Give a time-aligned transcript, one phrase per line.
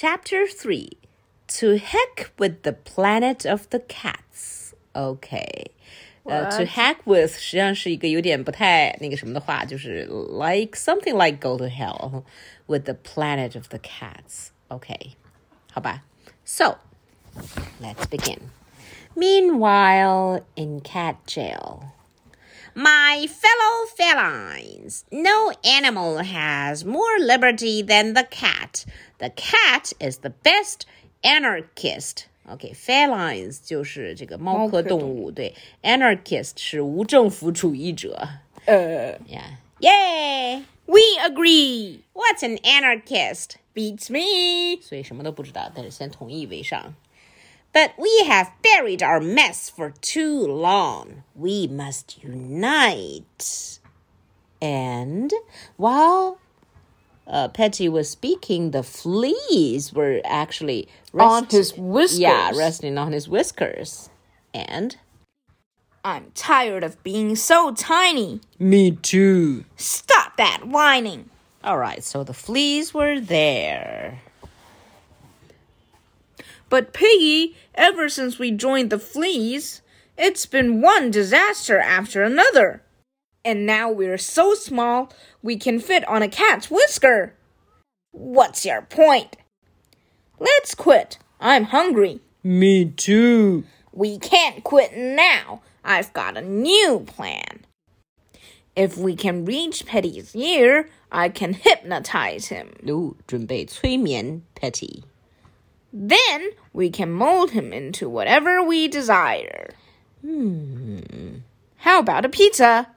[0.00, 0.97] Chapter 3
[1.59, 4.73] To Heck with the Planet of the Cats.
[4.95, 5.71] Okay.
[6.23, 12.23] 呃、uh,，to heck with 实际上是一个有点不太那个什么的话，就是 like something like go to hell
[12.67, 14.49] with the planet of the cats.
[14.69, 15.13] Okay，
[15.71, 16.03] 好吧。
[16.45, 16.77] So
[17.81, 18.39] let's begin.
[19.15, 21.91] Meanwhile, in cat jail.
[22.73, 28.85] My fellow felines, no animal has more liberty than the cat.
[29.20, 30.86] The cat is the best
[31.22, 32.24] anarchist.
[32.48, 38.28] OK，felines、okay, 就是这个猫科动物，对，anarchist 是无政府主义者。
[38.66, 40.62] 呃，Yeah，Yay!
[40.86, 42.02] We agree.
[42.12, 43.56] What's an anarchist?
[43.74, 44.80] Beats me.
[44.80, 46.94] 所以什么都不知道，但是先同意为上。
[47.72, 51.24] but we have buried our mess for too long.
[51.34, 53.78] We must unite.
[54.60, 55.30] And
[55.76, 56.38] while
[57.27, 62.19] uh, Petty was speaking, the fleas were actually on his whiskers.
[62.19, 64.09] Yeah, resting on his whiskers.
[64.53, 64.97] And
[66.03, 68.41] I'm tired of being so tiny.
[68.59, 69.65] Me too.
[69.77, 71.29] Stop that whining.
[71.63, 74.21] All right, so the fleas were there.
[76.69, 79.81] But Piggy, ever since we joined the fleas,
[80.17, 82.81] it's been one disaster after another
[83.44, 87.34] And now we're so small we can fit on a cat's whisker.
[88.10, 89.36] What's your point?
[90.38, 91.18] Let's quit.
[91.40, 92.20] I'm hungry.
[92.42, 93.64] Me too.
[93.92, 95.62] We can't quit now.
[95.84, 97.64] I've got a new plan.
[98.74, 102.74] If we can reach Petty's ear, I can hypnotize him.
[102.86, 109.70] 哦，准备催眠 Petty。then we can mold him into whatever we desire.
[110.20, 111.40] Hmm.
[111.78, 112.88] How about a pizza?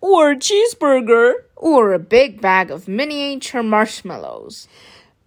[0.00, 1.32] Or a cheeseburger?
[1.56, 4.66] Or a big bag of miniature marshmallows?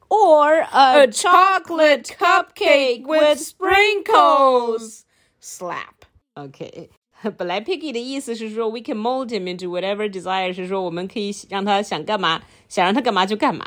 [0.10, 5.06] Or a, a chocolate cupcake with sprinkles?
[5.40, 6.06] Slap.
[6.38, 6.90] Okay.
[7.38, 13.66] 本来 Piggy 的意思是说，we can mold him into whatever desire，是说我们可以让他想干嘛，想让他干嘛就干嘛。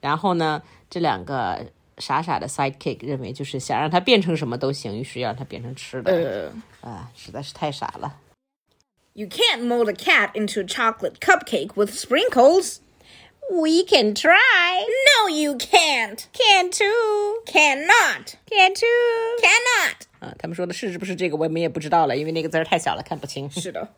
[0.00, 1.66] 然后呢，这两个
[1.98, 6.52] 傻傻的 sidekick 认为就是想让它变成什么都行，于是要让它变成吃的。
[6.82, 8.12] 呃，啊，实在是太傻了。
[9.14, 12.80] You can't mold a cat into a chocolate cupcake with sprinkles.
[13.50, 14.86] We can try.
[15.08, 16.26] No, you can't.
[16.32, 17.40] Can too.
[17.46, 18.36] Cannot.
[18.50, 19.36] Can too.
[19.40, 20.06] Cannot.
[20.20, 23.50] 啊，他们说的是不是这个，我们也不知道了，因为那个字儿太小了，看不清。
[23.50, 23.88] 是的。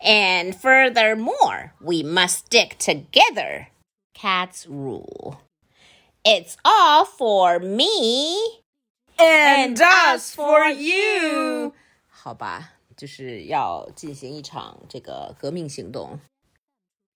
[0.00, 3.68] And furthermore, we must stick together.
[4.12, 5.38] Cats rule.
[6.24, 8.62] It's all for me
[9.16, 11.72] and, and us for you.
[12.10, 16.20] 好吧， 就是要进行一场这个革命行动。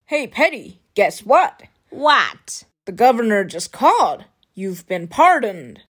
[0.06, 1.62] Hey, Petty, guess what?
[1.90, 2.64] What?
[2.84, 4.24] The governor just called.
[4.54, 5.82] You've been pardoned.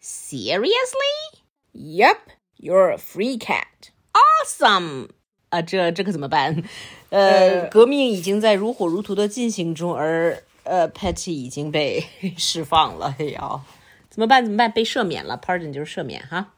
[0.00, 1.40] Seriously?
[1.72, 2.18] Yep,
[2.58, 3.90] you're a free cat.
[4.12, 5.10] Awesome.
[5.50, 6.64] 啊，这这可怎么办？
[7.10, 12.04] 呃，革命已经在如火如荼的进行中，而呃，Patty 已经被
[12.36, 13.62] 释放了，要
[14.10, 14.42] 怎么办？
[14.42, 14.72] 怎么办？
[14.72, 16.54] 被赦免了，Pardon 就是赦免哈。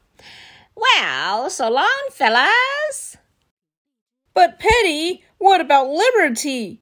[0.75, 3.17] Well, so long, fellas.
[4.33, 6.81] But Petty, what about liberty?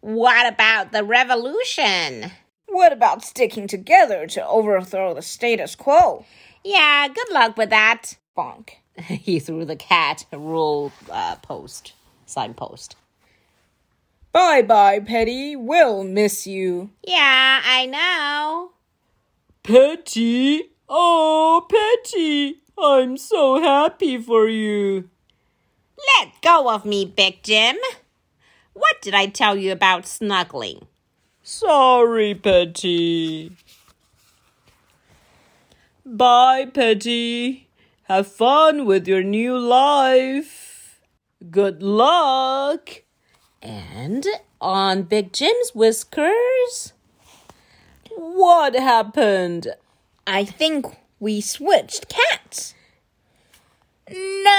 [0.00, 2.30] What about the revolution?
[2.66, 6.24] What about sticking together to overthrow the status quo?
[6.64, 8.16] Yeah, good luck with that.
[8.36, 8.70] Bonk.
[8.96, 11.94] he threw the cat a rule uh, post,
[12.26, 12.96] signpost.
[14.32, 15.56] Bye bye, Petty.
[15.56, 16.90] We'll miss you.
[17.02, 18.72] Yeah, I know.
[19.62, 20.70] Petty?
[20.88, 22.62] Oh, Petty.
[22.80, 25.08] I'm so happy for you.
[26.20, 27.76] Let go of me, Big Jim.
[28.72, 30.86] What did I tell you about snuggling?
[31.42, 33.52] Sorry, Petty.
[36.06, 37.68] Bye, Petty.
[38.04, 41.00] Have fun with your new life.
[41.50, 43.02] Good luck.
[43.60, 44.26] And
[44.60, 46.92] on Big Jim's whiskers,
[48.10, 49.68] what happened?
[50.26, 50.86] I think
[51.20, 52.27] we switched cats.
[54.07, 54.51] No!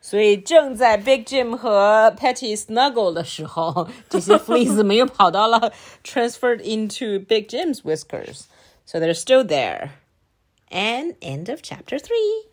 [0.00, 5.72] 所以正在 Big Jim 和 Patty snuggle 的时候，这些 fleas 们又跑到了
[6.04, 8.42] transferred into Big Jim's whiskers.
[8.84, 9.92] So they're still there.
[10.70, 12.47] And end of chapter three.